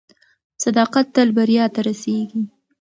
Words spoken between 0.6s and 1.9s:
صداقت تل بریا ته